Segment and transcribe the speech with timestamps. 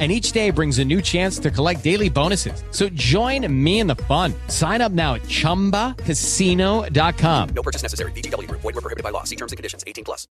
[0.00, 2.64] and each day brings a new chance to collect daily bonuses.
[2.72, 4.34] So join me in the fun.
[4.48, 7.48] Sign up now at ChumbaCasino.com.
[7.54, 8.10] No purchase necessary.
[8.10, 8.50] VGW.
[8.50, 9.22] Void were prohibited by law.
[9.22, 9.84] See terms and conditions.
[9.86, 10.26] 18 plus.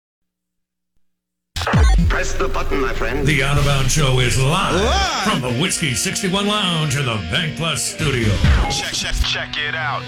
[2.10, 3.26] Press the button, my friend.
[3.26, 7.16] The Out of Bounds Show is live, live, from the Whiskey 61 Lounge in the
[7.32, 8.28] Bank Plus studio.
[8.70, 10.04] Check, check, check it out.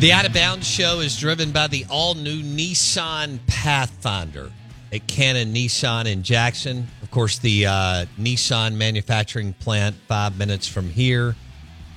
[0.00, 4.52] The Out of Bounds show is driven by the all new Nissan Pathfinder
[4.92, 6.86] at Cannon Nissan in Jackson.
[7.02, 11.34] Of course, the uh, Nissan manufacturing plant five minutes from here.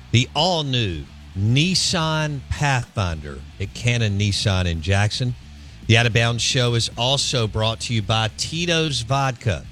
[0.10, 1.04] The all new
[1.38, 5.36] Nissan Pathfinder at Cannon Nissan in Jackson.
[5.86, 9.64] The Out of Bounds show is also brought to you by Tito's Vodka.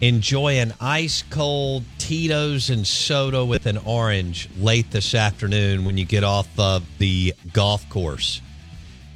[0.00, 6.04] Enjoy an ice cold Tito's and soda with an orange late this afternoon when you
[6.04, 8.40] get off of the golf course.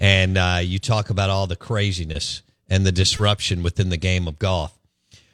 [0.01, 4.41] And uh, you talk about all the craziness and the disruption within the game of
[4.41, 4.77] golf.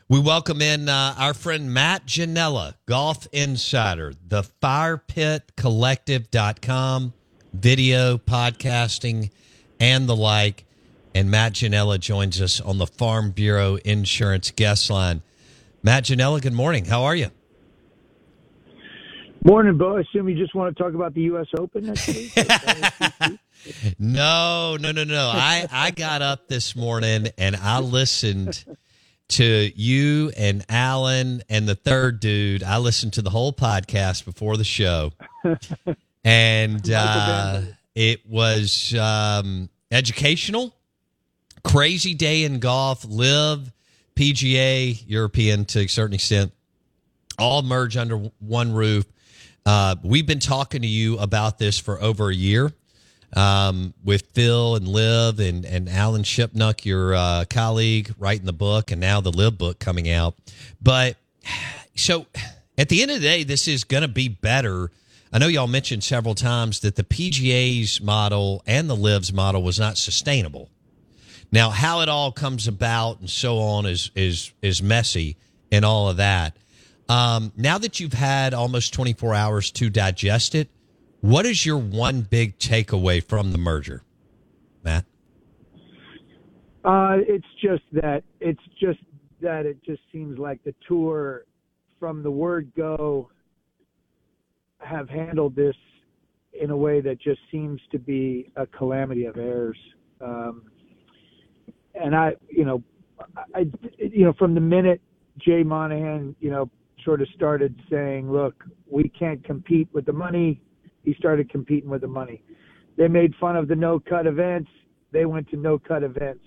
[0.07, 7.15] We welcome in uh, our friend Matt Ginella, Golf Insider, the firepitcollective.com,
[7.55, 9.31] video, podcasting,
[9.81, 10.67] and the like.
[11.15, 15.23] And Matt Ginella joins us on the Farm Bureau Insurance guest line.
[15.83, 16.85] Matt Ginella, good morning.
[16.85, 17.31] How are you?
[19.45, 19.97] Morning, Bo.
[19.97, 21.47] I assume you just want to talk about the U.S.
[21.57, 22.33] Open next week?
[23.99, 25.31] no, no, no, no.
[25.33, 28.65] I, I got up this morning and I listened
[29.29, 29.45] to
[29.77, 32.63] you and Alan and the third dude.
[32.65, 35.13] I listened to the whole podcast before the show.
[36.25, 37.63] And uh,
[37.95, 40.75] it was um, educational,
[41.65, 43.73] crazy day in golf, LIV
[44.19, 46.53] PGA, European to a certain extent,
[47.39, 49.05] all merge under one roof.
[49.65, 52.73] Uh, we've been talking to you about this for over a year
[53.37, 58.91] um, with Phil and LIV and, and Alan Shipnuck, your uh, colleague, writing the book,
[58.91, 60.35] and now the LIV book coming out.
[60.83, 61.17] But
[61.95, 62.27] so
[62.77, 64.91] at the end of the day, this is going to be better.
[65.33, 69.79] I know y'all mentioned several times that the PGA's model and the LIV's model was
[69.79, 70.71] not sustainable.
[71.51, 75.37] Now, how it all comes about and so on is is is messy
[75.73, 76.57] and all of that.
[77.09, 80.69] Um, now that you've had almost 24 hours to digest it,
[81.21, 84.03] what is your one big takeaway from the merger,
[84.85, 85.07] Matt?
[86.85, 89.01] Uh, it's just that it's just
[89.41, 91.45] that it just seems like the tour,
[91.99, 93.31] from the word go,
[94.81, 95.77] have handled this
[96.61, 99.79] in a way that just seems to be a calamity of errors.
[100.21, 100.65] Um,
[102.01, 102.83] and I, you know,
[103.55, 103.67] I,
[103.99, 105.01] you know, from the minute
[105.39, 106.71] Jay Monahan, you know,
[107.05, 110.61] sort of started saying, look, we can't compete with the money,
[111.05, 112.43] he started competing with the money.
[112.97, 114.71] They made fun of the no cut events.
[115.13, 116.45] They went to no cut events,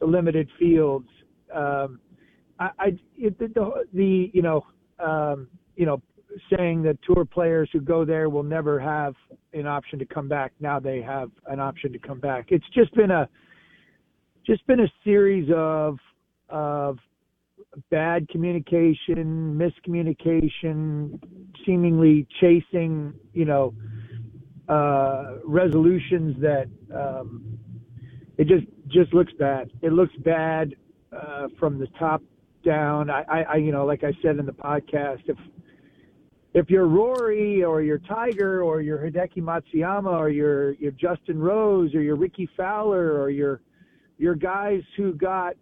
[0.00, 1.08] the limited fields.
[1.54, 2.00] Um,
[2.58, 2.86] I, I
[3.16, 4.66] it, the, the, you know,
[4.98, 6.02] um, you know,
[6.54, 9.14] saying that tour players who go there will never have
[9.52, 10.52] an option to come back.
[10.60, 12.46] Now they have an option to come back.
[12.48, 13.28] It's just been a,
[14.46, 15.98] just been a series of
[16.48, 16.98] of
[17.90, 21.18] bad communication, miscommunication,
[21.64, 23.74] seemingly chasing, you know,
[24.68, 27.58] uh, resolutions that um,
[28.36, 29.70] it just just looks bad.
[29.80, 30.74] It looks bad
[31.12, 32.22] uh, from the top
[32.64, 33.10] down.
[33.10, 35.38] I, I, I, you know, like I said in the podcast, if
[36.54, 41.94] if you're Rory or you're Tiger or you're Hideki Matsuyama or you're you're Justin Rose
[41.94, 43.60] or you're Rickie Fowler or you're
[44.22, 45.54] your guys who got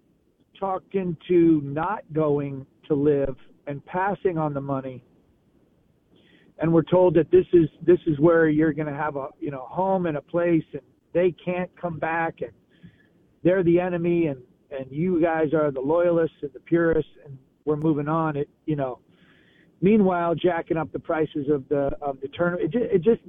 [0.59, 3.35] talked into not going to LIV
[3.67, 5.03] and passing on the money
[6.59, 9.51] and we're told that this is this is where you're going to have a you
[9.51, 10.83] know home and a place and
[11.15, 12.53] they can't come back and
[13.43, 17.77] they're the enemy and and you guys are the loyalists and the purists and we're
[17.77, 18.99] moving on it you know
[19.81, 22.75] meanwhile jacking up the prices of the of the tournament.
[22.75, 23.23] It just it just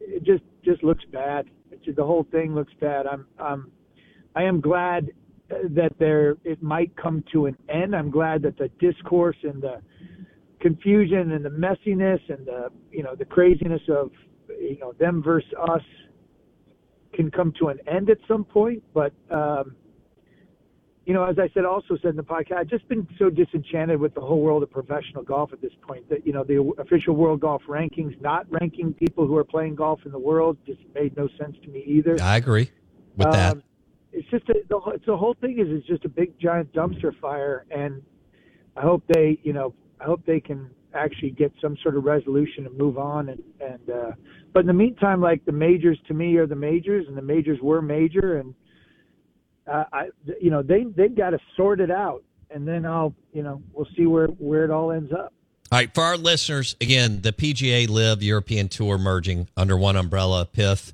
[0.00, 1.46] it just just looks bad.
[1.72, 3.06] It just, the whole thing looks bad.
[3.06, 3.72] I'm um
[4.36, 5.10] I am glad
[5.48, 7.96] that there it might come to an end.
[7.96, 9.80] I'm glad that the discourse and the
[10.60, 14.10] confusion and the messiness and the you know the craziness of
[14.48, 15.82] you know them versus us
[17.14, 18.82] can come to an end at some point.
[18.92, 19.74] But um,
[21.06, 23.98] you know, as I said, also said in the podcast, I've just been so disenchanted
[24.00, 27.14] with the whole world of professional golf at this point that, you know, the official
[27.14, 31.16] world golf rankings, not ranking people who are playing golf in the world just made
[31.16, 32.20] no sense to me either.
[32.20, 32.72] I agree
[33.16, 33.56] with that.
[34.16, 36.72] It's just a, the, whole- it's the whole thing is it's just a big giant
[36.72, 38.02] dumpster fire, and
[38.76, 42.64] I hope they, you know, I hope they can actually get some sort of resolution
[42.66, 43.28] and move on.
[43.28, 44.10] And and uh,
[44.52, 47.58] but in the meantime, like the majors to me are the majors, and the majors
[47.60, 48.54] were major, and
[49.70, 50.08] uh, I,
[50.40, 53.88] you know, they they've got to sort it out, and then I'll, you know, we'll
[53.96, 55.32] see where where it all ends up.
[55.72, 60.46] All right, for our listeners, again, the PGA LIV European Tour merging under one umbrella.
[60.46, 60.92] PIF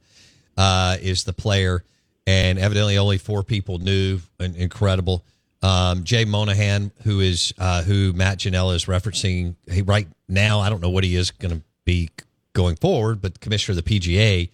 [0.56, 1.84] uh, is the player,
[2.26, 4.20] and evidently only four people knew.
[4.38, 5.24] Incredible.
[5.62, 10.70] Um, Jay Monahan, who is uh, who Matt Ginella is referencing, he right now I
[10.70, 12.10] don't know what he is going to be
[12.52, 14.50] going forward, but commissioner of the PGA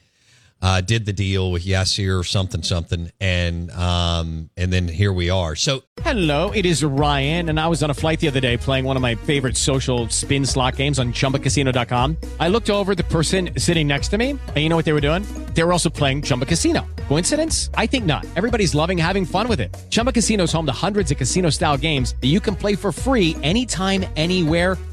[0.61, 5.31] uh, did the deal with Yasir or something something, and um, and then here we
[5.31, 5.55] are.
[5.55, 8.85] So Hello, it is Ryan, and I was on a flight the other day playing
[8.85, 12.17] one of my favorite social spin slot games on chumbacasino.com.
[12.41, 15.01] I looked over the person sitting next to me, and you know what they were
[15.01, 15.25] doing?
[15.55, 16.87] They were also playing Chumba Casino.
[17.09, 17.71] Coincidence?
[17.75, 18.25] I think not.
[18.37, 19.77] Everybody's loving having fun with it.
[19.91, 22.93] Chumba Casino is home to hundreds of casino style games that you can play for
[22.93, 24.79] free anytime, anywhere,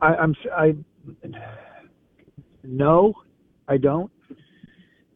[0.00, 0.74] I, I'm I
[2.62, 3.14] no,
[3.68, 4.10] I don't.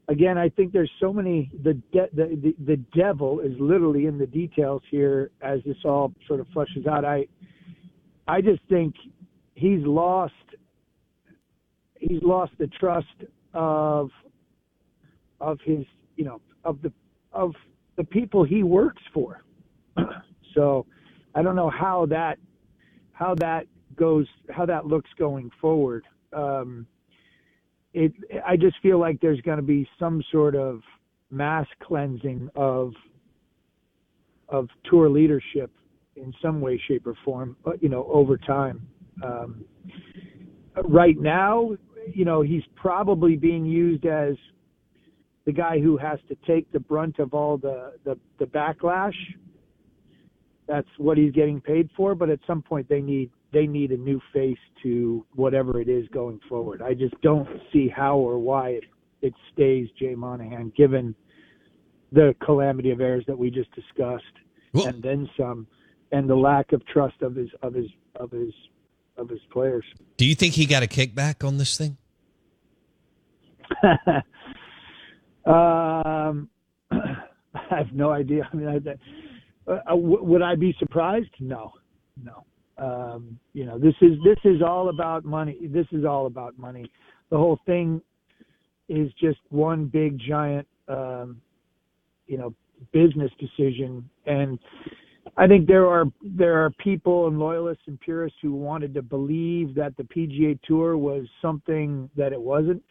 [0.09, 1.51] Again, I think there's so many.
[1.63, 6.13] The, de- the the the devil is literally in the details here as this all
[6.27, 7.05] sort of flushes out.
[7.05, 7.27] I
[8.29, 8.95] I just think
[9.55, 10.33] he's lost
[11.99, 13.07] he's lost the trust
[13.55, 14.11] of
[15.41, 16.93] of his you know of the
[17.33, 17.55] of
[17.97, 19.43] the people he works for.
[20.55, 20.85] so
[21.35, 22.39] I don't know how that
[23.13, 26.05] how that goes how that looks going forward.
[26.33, 26.87] Um,
[27.93, 28.13] it
[28.47, 30.81] I just feel like there's going to be some sort of
[31.31, 32.93] mass cleansing of
[34.49, 35.71] of tour leadership
[36.17, 37.57] in some way, shape, or form.
[37.67, 38.87] uh, You know, over time.
[39.23, 39.65] Um,
[40.85, 41.71] right now,
[42.13, 44.35] you know, he's probably being used as
[45.45, 49.15] the guy who has to take the brunt of all the the, the backlash.
[50.67, 52.15] That's what he's getting paid for.
[52.15, 56.07] But at some point, they need they need a new face to whatever it is
[56.09, 56.83] going forward.
[56.83, 58.85] I just don't see how or why it,
[59.23, 61.15] it stays Jay Monahan, given
[62.13, 64.25] the calamity of errors that we just discussed,
[64.75, 65.67] and then some,
[66.13, 68.53] and the lack of trust of his of his of his
[69.17, 69.85] of his players.
[70.17, 71.97] Do you think he got a kickback on this thing?
[75.47, 76.49] um,
[76.91, 78.49] I have no idea.
[78.53, 81.31] I mean, I, uh, w- would I be surprised?
[81.41, 81.73] No,
[82.23, 82.45] no.
[82.77, 85.59] Um, you know, this is this is all about money.
[85.63, 86.91] This is all about money.
[87.31, 88.01] The whole thing
[88.89, 91.41] is just one big giant, um,
[92.27, 92.55] you know,
[92.93, 94.09] business decision.
[94.27, 94.59] And
[95.37, 99.75] I think there are there are people and loyalists and purists who wanted to believe
[99.75, 102.83] that the PGA Tour was something that it wasn't.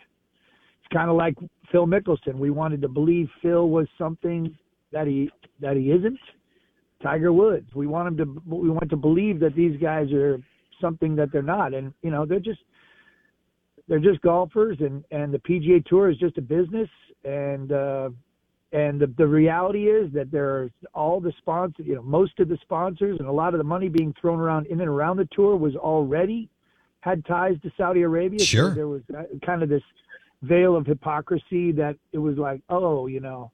[0.80, 1.36] It's kind of like
[1.72, 2.36] Phil Mickelson.
[2.36, 4.58] We wanted to believe Phil was something
[4.92, 5.30] that he
[5.62, 6.20] that he isn't.
[7.04, 7.70] Tiger Woods.
[7.76, 10.42] We want them to we want to believe that these guys are
[10.82, 11.74] something that they're not.
[11.74, 12.62] And you know, they're just
[13.88, 16.90] they're just golfers and and the PGA Tour is just a business
[17.26, 18.10] and uh
[18.72, 22.58] and the the reality is that there's all the sponsors, you know, most of the
[22.62, 25.56] sponsors and a lot of the money being thrown around in and around the tour
[25.56, 26.50] was already
[27.02, 28.40] had ties to Saudi Arabia.
[28.40, 28.74] So Sure.
[28.74, 29.84] there was uh, kind of this
[30.42, 33.52] veil of hypocrisy that it was like, oh, you know,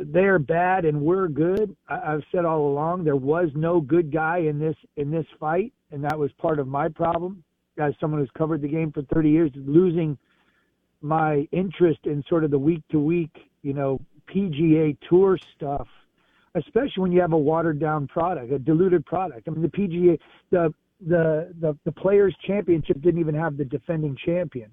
[0.00, 1.76] they're bad and we're good.
[1.88, 5.72] I, I've said all along there was no good guy in this in this fight,
[5.90, 7.42] and that was part of my problem
[7.78, 10.18] as someone who's covered the game for 30 years, losing
[11.00, 13.30] my interest in sort of the week to week,
[13.62, 14.00] you know,
[14.34, 15.86] PGA Tour stuff,
[16.54, 19.46] especially when you have a watered down product, a diluted product.
[19.46, 20.18] I mean, the PGA,
[20.50, 20.74] the
[21.06, 24.72] the the, the Players Championship didn't even have the defending champion,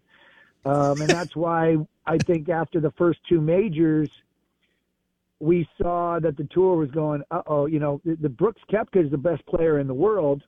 [0.66, 4.10] um, and that's why I think after the first two majors,
[5.46, 9.06] we saw that the tour was going, uh oh, you know, the, the Brooks Koepka
[9.06, 10.42] is the best player in the world,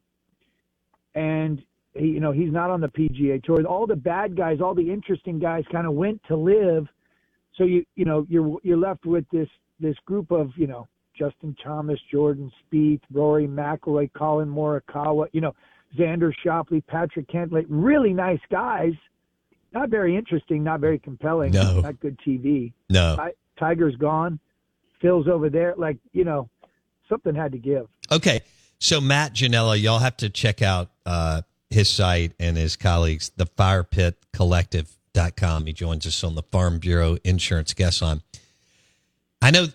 [1.13, 1.61] and
[1.93, 3.63] he, you know, he's not on the PGA tour.
[3.65, 6.87] All the bad guys, all the interesting guys, kind of went to LIV.
[7.55, 9.47] So you, you know, you're you're left with this
[9.79, 10.87] this group of, you know,
[11.17, 15.53] Justin Thomas, Jordan Spieth, Rory McIlroy, Collin Morikawa, you know,
[15.97, 18.93] Xander Schauffele, Patrick Cantlay, really nice guys.
[19.73, 21.51] Not very interesting, not very compelling.
[21.51, 21.81] No.
[21.81, 22.73] Not good TV.
[22.89, 23.15] No.
[23.15, 24.39] Ti- Tiger's gone.
[25.01, 25.73] Phil's over there.
[25.77, 26.49] Like, you know,
[27.09, 27.87] something had to give.
[28.11, 28.41] Okay.
[28.79, 33.45] So Matt Ginella, y'all have to check out uh, his site and his colleagues, the
[33.45, 35.65] firepitcollective.com.
[35.65, 38.21] He joins us on the Farm Bureau Insurance Guest Line.
[39.41, 39.67] I know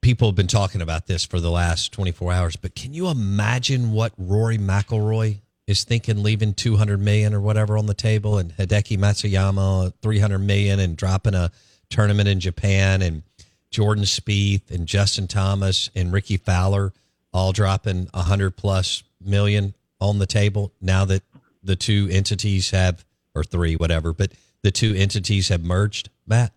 [0.00, 3.92] people have been talking about this for the last 24 hours, but can you imagine
[3.92, 8.98] what Rory McIlroy is thinking leaving 200 million or whatever on the table and Hideki
[8.98, 11.50] Matsuyama 300 million and dropping a
[11.88, 13.22] tournament in Japan and
[13.72, 16.92] Jordan Spieth and Justin Thomas and Rickie Fowler
[17.32, 21.22] all dropping a 100 plus million on the table now that
[21.64, 26.52] the two entities have or three whatever, but the two entities have merged, Matt?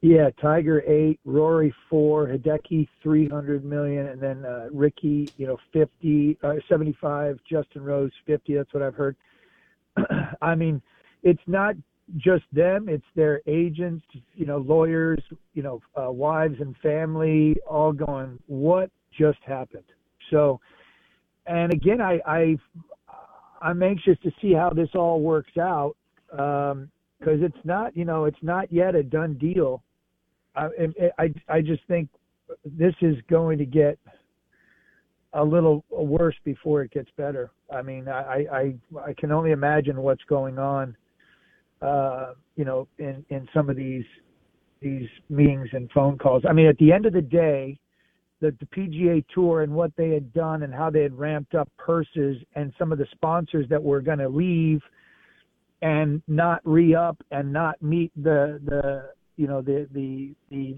[0.00, 5.58] Yeah, Tiger eight, Rory four, Hideki three hundred million, and then uh, Rickie, you know,
[5.72, 7.40] fifty, uh, seventy-five.
[7.50, 8.54] Justin Rose fifty.
[8.54, 9.16] That's what I've heard.
[10.42, 10.80] I mean,
[11.24, 11.74] it's not
[12.16, 15.22] just them; it's their agents, you know, lawyers,
[15.54, 19.84] you know, uh, wives and family, all going, "What just happened?"
[20.30, 20.60] So,
[21.46, 22.56] and again, I, I
[23.60, 25.96] I'm anxious to see how this all works out
[26.30, 29.82] because um, it's not, you know, it's not yet a done deal.
[30.54, 30.68] I,
[31.18, 32.08] I, I just think
[32.64, 33.98] this is going to get
[35.34, 37.50] a little worse before it gets better.
[37.72, 40.96] I mean, I, I, I can only imagine what's going on,
[41.82, 44.04] uh, you know, in, in some of these,
[44.80, 46.42] these meetings and phone calls.
[46.48, 47.78] I mean, at the end of the day,
[48.40, 51.68] the, the PGA Tour and what they had done and how they had ramped up
[51.76, 54.80] purses and some of the sponsors that were going to leave
[55.82, 60.76] and not re up and not meet the the you know the the the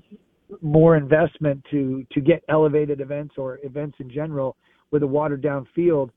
[0.60, 4.56] more investment to to get elevated events or events in general
[4.90, 6.10] with a watered down field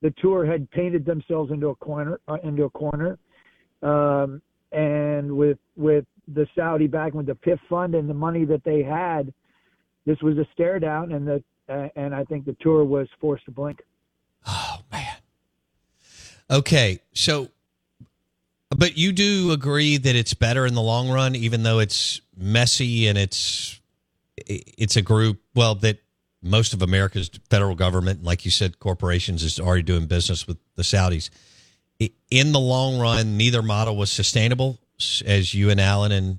[0.00, 3.18] the tour had painted themselves into a corner uh, into a corner
[3.82, 8.64] um and with with the Saudi backing with the PIF fund and the money that
[8.64, 9.32] they had
[10.06, 13.44] this was a stare down and the uh, and I think the tour was forced
[13.46, 13.80] to blink
[14.46, 15.16] Oh man.
[16.50, 17.48] Okay, so
[18.70, 23.06] but you do agree that it's better in the long run, even though it's messy
[23.06, 23.80] and it's
[24.36, 25.98] it's a group well that
[26.42, 30.82] most of America's federal government, like you said, corporations is already doing business with the
[30.82, 31.30] Saudis.
[32.30, 34.78] In the long run, neither model was sustainable,
[35.26, 36.38] as you and Alan and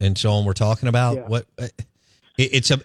[0.00, 1.16] and so on were talking about.
[1.16, 1.26] Yeah.
[1.26, 1.68] What uh,
[2.38, 2.80] it, it's a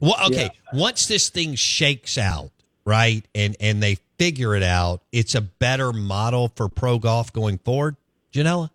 [0.00, 0.50] well, okay.
[0.72, 0.80] Yeah.
[0.80, 2.50] Once this thing shakes out,
[2.84, 7.58] right, and and they figure it out, it's a better model for pro golf going
[7.58, 7.96] forward.
[8.32, 8.70] Ginella?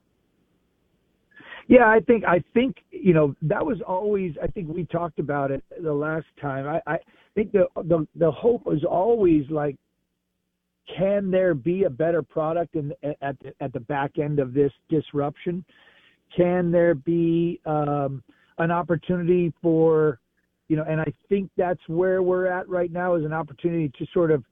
[1.67, 4.33] Yeah, I think I think you know that was always.
[4.41, 6.67] I think we talked about it the last time.
[6.67, 6.99] I, I
[7.35, 9.77] think the, the the hope was always like,
[10.87, 14.71] can there be a better product in at the, at the back end of this
[14.89, 15.63] disruption?
[16.35, 18.23] Can there be um,
[18.57, 20.19] an opportunity for,
[20.67, 20.83] you know?
[20.83, 24.43] And I think that's where we're at right now is an opportunity to sort of,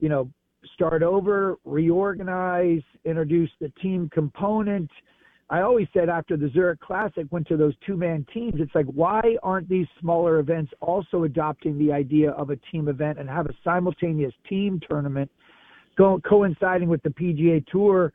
[0.00, 0.28] you know,
[0.74, 4.90] start over, reorganize, introduce the team component.
[5.50, 8.86] I always said after the Zurich Classic went to those two man teams, it's like,
[8.86, 13.46] why aren't these smaller events also adopting the idea of a team event and have
[13.46, 15.30] a simultaneous team tournament
[15.96, 18.12] go, coinciding with the PGA Tour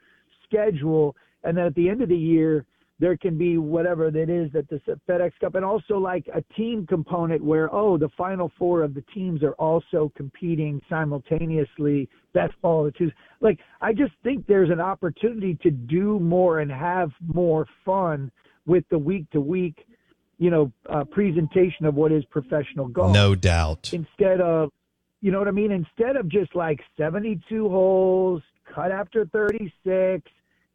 [0.47, 1.15] schedule?
[1.43, 2.65] And then at the end of the year,
[2.99, 6.85] there can be whatever that is that the FedEx Cup, and also like a team
[6.87, 12.09] component where oh the final four of the teams are also competing simultaneously.
[12.33, 13.11] Best ball of the two.
[13.39, 18.31] Like I just think there's an opportunity to do more and have more fun
[18.65, 19.87] with the week to week,
[20.39, 23.13] you know, uh, presentation of what is professional golf.
[23.13, 23.91] No doubt.
[23.93, 24.71] Instead of,
[25.21, 25.71] you know what I mean?
[25.71, 28.41] Instead of just like 72 holes,
[28.73, 30.23] cut after 36,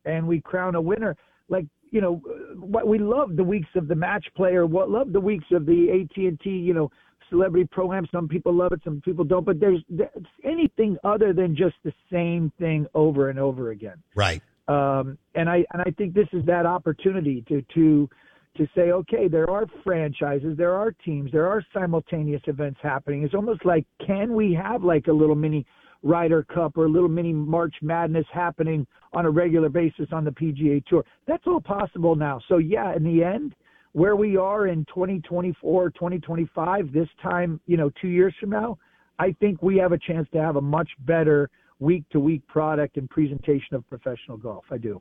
[0.05, 1.17] and we crown a winner.
[1.49, 2.17] Like you know,
[2.57, 4.67] what we love the weeks of the match player.
[4.67, 6.91] What love the weeks of the AT and T, you know,
[7.33, 8.07] celebrity program.
[8.13, 9.45] Some people love it, some people don't.
[9.45, 10.11] But there's, there's
[10.45, 13.97] anything other than just the same thing over and over again.
[14.15, 14.43] Right.
[14.69, 18.09] Um, and I and I think this is that opportunity to to
[18.57, 23.23] to say, okay, there are franchises, there are teams, there are simultaneous events happening.
[23.23, 25.67] It's almost like, can we have like a little mini
[26.03, 30.31] Ryder Cup or a little mini March Madness happening on a regular basis on the
[30.31, 31.05] PGA Tour?
[31.27, 32.41] That's all possible now.
[32.49, 33.55] So yeah, in the end,
[33.93, 38.79] where we are in 2024, 2025, this time, you know, two years from now,
[39.19, 42.97] I think we have a chance to have a much better week to week product
[42.97, 44.65] and presentation of professional golf.
[44.71, 45.01] I do.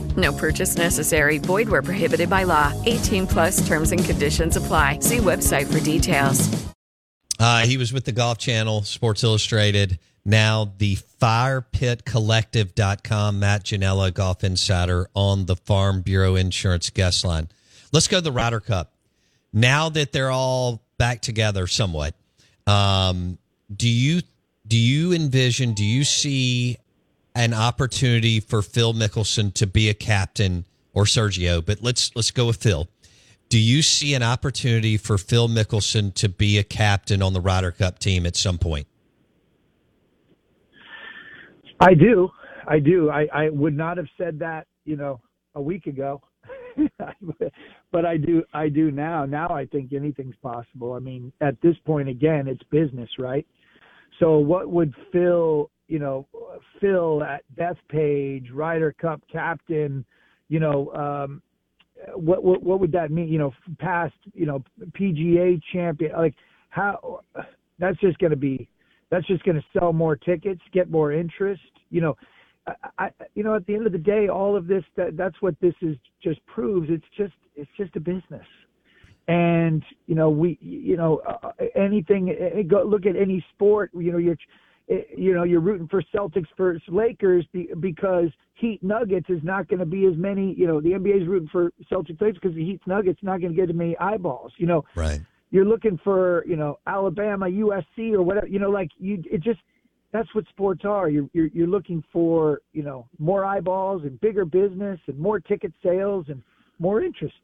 [0.17, 1.37] No purchase necessary.
[1.37, 2.73] Void where prohibited by law.
[2.85, 4.99] 18 plus terms and conditions apply.
[4.99, 6.49] See website for details.
[7.39, 9.97] Uh, he was with the Golf Channel, Sports Illustrated.
[10.23, 17.49] Now the firepitcollective.com, Matt Ginella, Golf Insider on the Farm Bureau Insurance guest line.
[17.91, 18.93] Let's go to the Ryder Cup.
[19.51, 22.13] Now that they're all back together somewhat,
[22.67, 23.39] um,
[23.75, 24.21] do you
[24.67, 26.77] do you envision, do you see
[27.35, 31.65] an opportunity for Phil Mickelson to be a captain or Sergio?
[31.65, 32.87] But let's let's go with Phil.
[33.49, 37.71] Do you see an opportunity for Phil Mickelson to be a captain on the Ryder
[37.71, 38.87] Cup team at some point?
[41.81, 42.29] I do.
[42.67, 43.09] I do.
[43.09, 45.19] I, I would not have said that, you know,
[45.55, 46.21] a week ago.
[47.91, 49.25] but I do I do now.
[49.25, 50.93] Now I think anything's possible.
[50.93, 53.45] I mean, at this point again, it's business, right?
[54.19, 56.25] So what would Phil, you know,
[56.79, 60.05] Phil at Bethpage, Ryder Cup captain,
[60.47, 61.41] you know, um
[62.15, 64.63] what what what would that mean, you know, past, you know,
[64.97, 66.33] PGA champion like
[66.69, 67.19] how
[67.77, 68.69] that's just going to be
[69.09, 71.61] that's just going to sell more tickets, get more interest.
[71.89, 72.17] You know,
[72.97, 75.59] I, you know, at the end of the day, all of this that, that's what
[75.59, 76.87] this is just proves.
[76.89, 78.47] It's just it's just a business,
[79.27, 82.29] and you know we you know uh, anything.
[82.29, 83.91] Uh, go look at any sport.
[83.93, 84.37] You know you're
[85.15, 87.45] you know you're rooting for Celtics versus Lakers
[87.79, 90.53] because Heat Nuggets is not going to be as many.
[90.57, 93.53] You know the NBA is rooting for Celtics Lakers because the Heat Nuggets not going
[93.53, 94.53] to get as many eyeballs.
[94.57, 98.47] You know, right you're looking for you know Alabama, USC, or whatever.
[98.47, 99.59] You know, like you, it just
[100.11, 101.09] that's what sports are.
[101.09, 105.73] You're, you're you're looking for you know more eyeballs and bigger business and more ticket
[105.83, 106.41] sales and
[106.79, 107.35] more interest.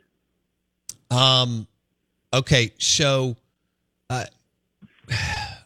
[1.12, 1.68] Um.
[2.34, 3.36] Okay, so.
[4.10, 4.26] Uh,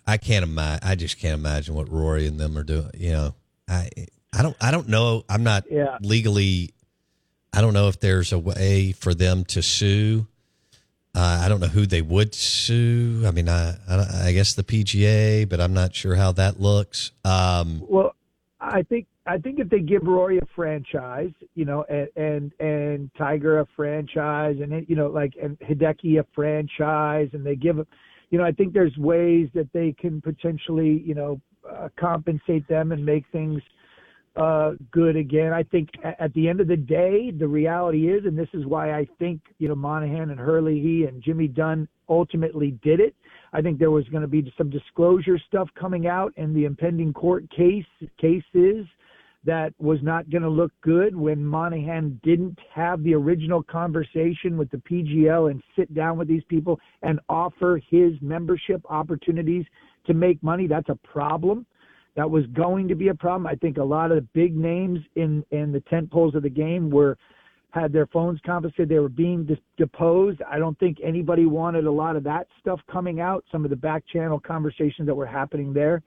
[0.06, 0.88] I can't imagine.
[0.88, 2.92] I just can't imagine what Rory and them are doing.
[2.98, 3.36] You know,
[3.68, 3.90] I
[4.34, 5.24] I don't I don't know.
[5.30, 5.98] I'm not yeah.
[6.02, 6.74] legally.
[7.54, 10.28] I don't know if there's a way for them to sue
[11.14, 13.24] uh, I don't know who they would sue.
[13.26, 17.12] I mean, I, I, I guess the PGA, but I'm not sure how that looks.
[17.26, 18.16] Um, well,
[18.62, 23.12] I think I think if they give Rory a franchise, you know, and and, and
[23.18, 27.86] Tiger a franchise, and you know, like and Hideki a franchise, and they give,
[28.32, 31.40] you know, I think there's ways that they can potentially, you know,
[31.70, 33.62] uh, compensate them and make things
[34.36, 35.52] uh, good again.
[35.54, 38.98] I think at the end of the day, the reality is, and this is why
[38.98, 43.14] I think you know Monahan and Herlihy and Jimmy Dunn ultimately did it.
[43.54, 47.12] I think there was going to be some disclosure stuff coming out in the impending
[47.12, 47.86] court case
[48.18, 48.86] cases
[49.44, 54.70] that was not going to look good when Monahan didn't have the original conversation with
[54.70, 59.66] the PGL and sit down with these people and offer his membership opportunities
[60.06, 60.68] to make money.
[60.68, 61.66] That's a problem
[62.16, 63.48] that was going to be a problem.
[63.48, 66.50] I think a lot of the big names in in the tent poles of the
[66.50, 67.18] game were
[67.72, 68.90] had their phones confiscated.
[68.90, 70.42] They were being deposed.
[70.50, 73.46] I don't think anybody wanted a lot of that stuff coming out.
[73.52, 76.04] Some of the back channel conversations that were happening there.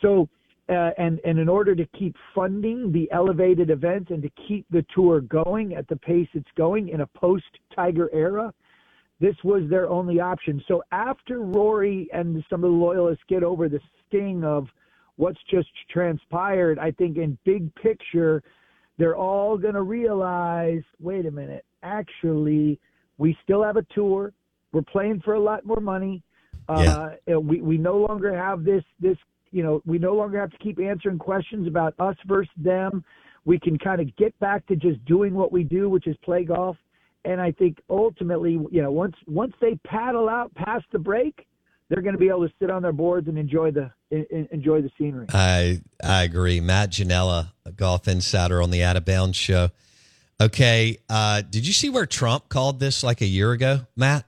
[0.00, 0.28] So,
[0.70, 4.84] uh, and and in order to keep funding the elevated events and to keep the
[4.94, 8.52] tour going at the pace it's going in a post Tiger era,
[9.20, 10.62] this was their only option.
[10.68, 14.68] So after Rory and some of the loyalists get over the sting of
[15.16, 18.42] what's just transpired, I think in big picture,
[18.96, 22.78] they're all going to realize, wait a minute, actually,
[23.18, 24.32] we still have a tour.
[24.72, 26.22] We're playing for a lot more money.
[26.68, 29.16] Uh, we we no longer have this this
[29.52, 33.04] you know we no longer have to keep answering questions about us versus them.
[33.44, 36.44] We can kind of get back to just doing what we do, which is play
[36.44, 36.76] golf.
[37.24, 41.46] And I think ultimately, you know, once once they paddle out past the break,
[41.88, 44.80] they're going to be able to sit on their boards and enjoy the en- enjoy
[44.80, 45.26] the scenery.
[45.30, 46.60] I I agree.
[46.60, 49.70] Matt Ginella, a golf insider on the Out of Bounds show.
[50.40, 54.24] Okay, uh, did you see where Trump called this like a year ago, Matt?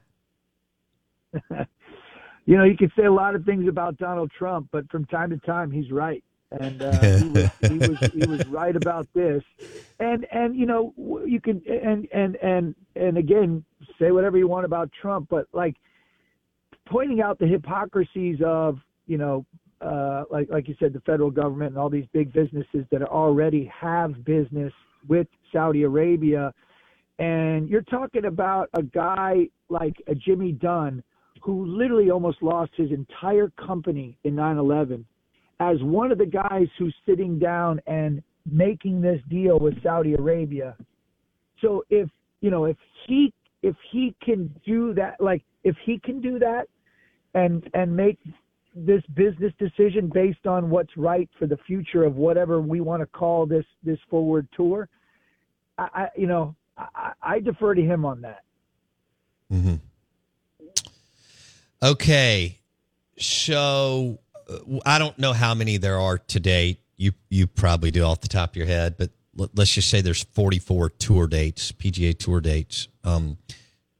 [2.45, 5.29] you know, you can say a lot of things about Donald Trump, but from time
[5.29, 9.43] to time, he's right, and uh, he, was, he was he was right about this.
[9.99, 10.93] And and you know,
[11.25, 13.63] you can and and and and again,
[13.99, 15.75] say whatever you want about Trump, but like
[16.85, 19.45] pointing out the hypocrisies of you know,
[19.81, 23.71] uh, like like you said, the federal government and all these big businesses that already
[23.73, 24.73] have business
[25.07, 26.53] with Saudi Arabia.
[27.19, 31.03] And you're talking about a guy like a Jimmy Dunn
[31.43, 35.03] who literally almost lost his entire company in 9/11
[35.59, 40.75] as one of the guys who's sitting down and making this deal with Saudi Arabia.
[41.59, 42.77] So if, you know, if
[43.07, 46.67] he if he can do that like if he can do that
[47.33, 48.17] and and make
[48.73, 53.05] this business decision based on what's right for the future of whatever we want to
[53.05, 54.87] call this this forward tour,
[55.77, 58.43] I, I you know I, I defer to him on that.
[59.51, 59.75] Mm-hmm.
[61.83, 62.59] Okay,
[63.17, 64.19] so
[64.49, 66.79] uh, I don't know how many there are to date.
[66.95, 69.99] You you probably do off the top of your head, but let, us just say
[69.99, 72.87] there's 44 tour dates, PGA Tour dates.
[73.03, 73.37] Um,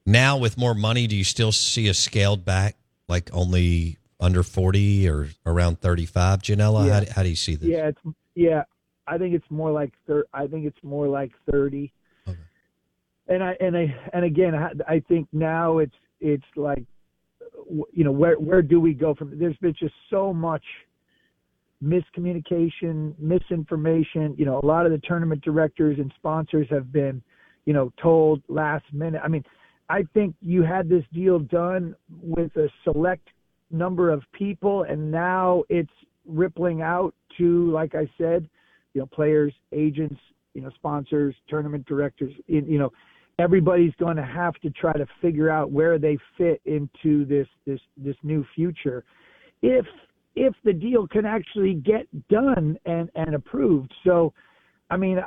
[0.06, 2.76] now with more money, do you still see a scaled back,
[3.08, 6.40] like only under 40 or around 35?
[6.40, 7.00] Ginella, Yeah.
[7.00, 7.68] how, how do you see this?
[7.68, 8.62] Yeah, it's yeah.
[9.06, 11.92] I think it's more like thir- I think it's more like thirty.
[12.26, 12.38] Okay.
[13.28, 16.84] And I and I and again, I, I think now it's it's like,
[17.92, 19.38] you know, where where do we go from?
[19.38, 20.62] There's been just so much
[21.82, 24.34] miscommunication, misinformation.
[24.38, 27.22] You know, a lot of the tournament directors and sponsors have been,
[27.64, 29.20] you know, told last minute.
[29.24, 29.44] I mean,
[29.88, 33.28] I think you had this deal done with a select
[33.70, 35.90] number of people, and now it's
[36.26, 38.48] rippling out to, like I said,
[38.94, 40.20] you know, players, agents,
[40.54, 42.32] you know, sponsors, tournament directors.
[42.46, 42.92] You know,
[43.38, 47.80] everybody's going to have to try to figure out where they fit into this this
[47.96, 49.04] this new future.
[49.62, 49.86] If
[50.36, 53.92] if the deal can actually get done and and approved.
[54.04, 54.32] So,
[54.90, 55.20] I mean,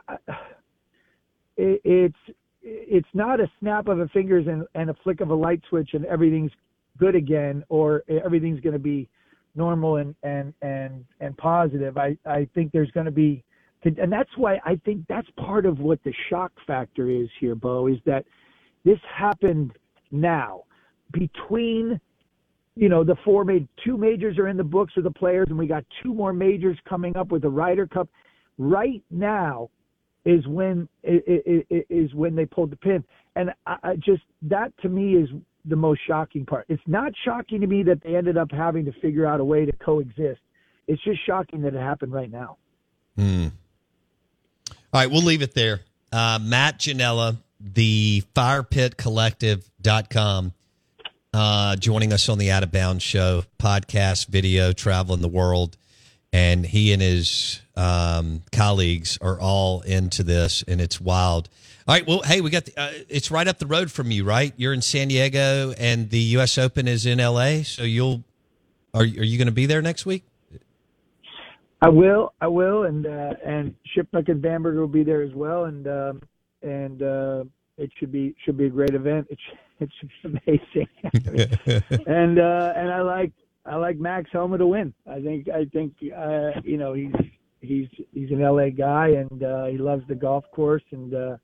[1.58, 5.36] it, it's it's not a snap of a fingers and, and a flick of a
[5.36, 6.52] light switch and everything's
[6.98, 9.08] good again or everything's going to be
[9.56, 11.98] normal and and and and positive.
[11.98, 13.44] I I think there's going to be
[13.84, 17.88] and that's why I think that's part of what the shock factor is here, Bo,
[17.88, 18.26] is that
[18.84, 19.74] this happened
[20.12, 20.64] now.
[21.14, 22.00] Between
[22.76, 25.58] you know the four made two majors are in the books of the players and
[25.58, 28.10] we got two more majors coming up with the Ryder Cup.
[28.58, 29.70] Right now
[30.26, 33.04] is when is when they pulled the pin.
[33.36, 35.30] And I, just that to me is
[35.66, 36.66] the most shocking part.
[36.68, 39.66] It's not shocking to me that they ended up having to figure out a way
[39.66, 40.42] to coexist.
[40.88, 42.58] It's just shocking that it happened right now.
[43.16, 43.48] Hmm.
[44.94, 45.82] All right, we'll leave it there.
[46.14, 50.54] Uh, Matt Ginella, the firepitcollective.com,
[51.34, 55.76] uh, joining us on the Out of Bounds show, podcast, video, traveling the world.
[56.32, 61.50] And he and his um, colleagues are all into this, and it's wild.
[61.88, 64.24] All right, well, hey, we got the, uh, it's right up the road from you,
[64.24, 64.54] right?
[64.58, 66.58] You're in San Diego, and the U.S.
[66.58, 67.64] Open is in L.A.
[67.64, 68.24] So you'll
[68.94, 70.24] are are you going to be there next week?
[71.82, 75.66] I will, I will, and uh, and Shipnuck and Bamberger will be there as well,
[75.66, 76.22] and um,
[76.64, 77.44] and uh,
[77.78, 79.28] it should be should be a great event.
[79.30, 83.32] It should, it should be amazing, and uh, and I like
[83.66, 84.94] I like Max Homa to win.
[85.10, 87.14] I think I think uh, you know he's
[87.62, 91.38] he's he's an LA guy and uh, he loves the golf course, and uh,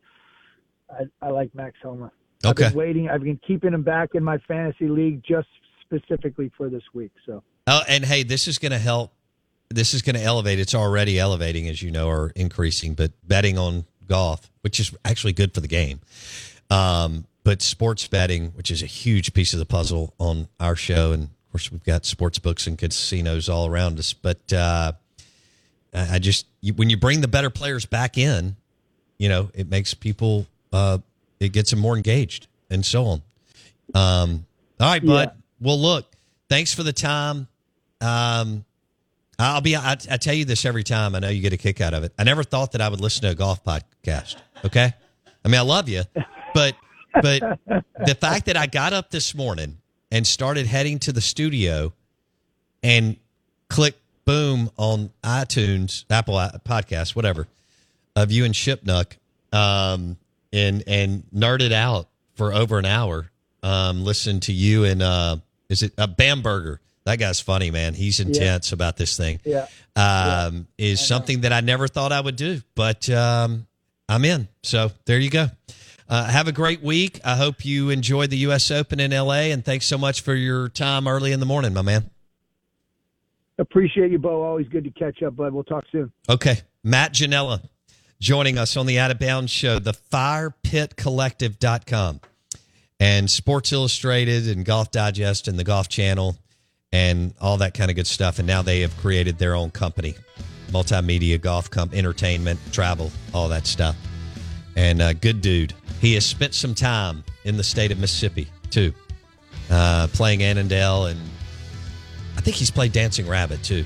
[0.90, 2.12] I I like Max Homa.
[2.44, 2.70] I've Okay.
[2.70, 3.10] been waiting.
[3.10, 5.48] I've been keeping him back in my fantasy league just
[5.82, 7.12] specifically for this week.
[7.26, 7.44] So.
[7.68, 9.14] Oh, and hey, this is going to help.
[9.74, 10.60] This is going to elevate.
[10.60, 12.94] It's already elevating, as you know, or increasing.
[12.94, 16.02] But betting on golf, which is actually good for the game,
[16.70, 21.12] um, but sports betting, which is a huge piece of the puzzle on our show,
[21.12, 24.14] and of course we've got sports books and casinos all around us.
[24.14, 24.94] But uh,
[25.94, 28.56] I just you, when you bring the better players back in,
[29.18, 31.00] you know, it makes people, uh,
[31.40, 33.22] it gets them more engaged, and so on.
[33.94, 34.46] Um,
[34.80, 35.32] all right, bud.
[35.60, 36.06] Well, look,
[36.50, 37.48] thanks for the time.
[38.02, 38.66] Um,
[39.40, 39.76] I'll be.
[39.76, 41.16] I, I tell you this every time.
[41.16, 42.14] I know you get a kick out of it.
[42.18, 44.36] I never thought that I would listen to a golf podcast.
[44.64, 44.94] Okay,
[45.44, 46.04] I mean I love you,
[46.54, 46.76] but
[47.22, 49.78] but the fact that I got up this morning
[50.12, 51.94] and started heading to the studio
[52.84, 53.18] and
[53.70, 57.48] click boom on iTunes, Apple Podcast, whatever,
[58.16, 59.18] of you and Shipnuck,
[59.52, 60.18] um,
[60.52, 63.30] and and nerded out for over an hour.
[63.64, 65.38] Um, listen to you and uh,
[65.70, 66.82] Is it a Bamberger?
[67.06, 67.94] That guy's funny, man.
[67.94, 69.40] He's intense about this thing.
[69.44, 69.68] Yeah.
[69.96, 73.68] Um, is something that I never thought I would do, but um,
[74.08, 74.48] I'm in.
[74.64, 75.48] So there you go.
[76.08, 77.20] Uh, have a great week.
[77.26, 78.72] I hope you enjoyed the U.S.
[78.72, 79.52] Open in L.A.
[79.52, 82.10] And thanks so much for your time early in the morning, my man.
[83.58, 84.44] Appreciate you, Bo.
[84.44, 85.54] Always good to catch up, bud.
[85.54, 86.12] We'll talk soon.
[86.30, 86.58] Okay.
[86.84, 87.62] Matt Ginella
[88.20, 92.22] joining us on the Out of Bounds show, the firepitcollective.com
[93.00, 96.38] and Sports Illustrated and Golf Digest and the Golf Channel
[96.94, 98.38] and all that kind of good stuff.
[98.40, 100.16] And now they have created their own company,
[100.70, 103.98] multimedia, golf comp, entertainment, travel, all that stuff.
[104.78, 105.74] And uh, good dude.
[106.00, 108.94] He has spent some time in the state of Mississippi too,
[109.70, 111.20] uh, playing Annandale, and
[112.38, 113.86] I think he's played Dancing Rabbit too.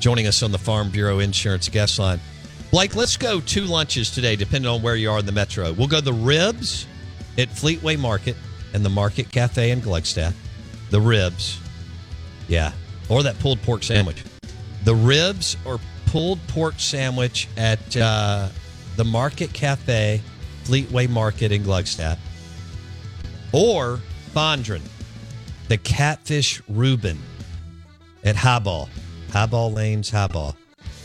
[0.00, 2.20] Joining us on the Farm Bureau Insurance guest line.
[2.70, 5.72] Blake, let's go two lunches today, depending on where you are in the metro.
[5.72, 6.86] We'll go the ribs
[7.38, 8.36] at Fleetway Market
[8.74, 10.34] and the Market Cafe in Gluckstadt.
[10.90, 11.60] The ribs.
[12.48, 12.72] Yeah.
[13.08, 14.24] Or that pulled pork sandwich.
[14.84, 18.48] The ribs or pulled pork sandwich at uh,
[18.96, 20.20] the Market Cafe,
[20.64, 22.18] Fleetway Market in Gluckstadt.
[23.52, 24.00] Or
[24.34, 24.82] Fondren,
[25.68, 27.18] the Catfish Reuben
[28.24, 28.88] at Highball.
[29.30, 30.56] Highball Lanes, Highball.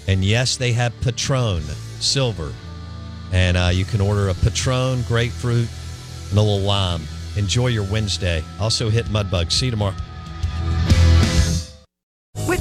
[0.08, 1.62] And yes, they have Patron
[2.00, 2.54] Silver.
[3.32, 5.68] And uh, you can order a Patron grapefruit
[6.30, 7.02] and a little lime.
[7.36, 8.44] Enjoy your Wednesday.
[8.60, 9.52] Also hit Mudbug.
[9.52, 9.96] See you tomorrow.